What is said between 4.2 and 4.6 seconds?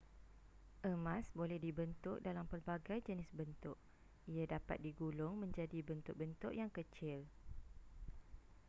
ia